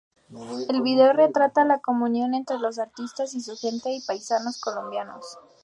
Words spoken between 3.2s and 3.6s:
y su